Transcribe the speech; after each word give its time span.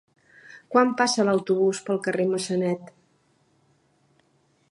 Quan 0.75 0.93
passa 1.01 1.25
l'autobús 1.27 1.81
pel 1.89 2.01
carrer 2.09 2.27
Massanet? 2.31 2.91